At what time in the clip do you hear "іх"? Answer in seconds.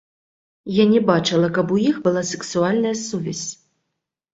1.93-2.03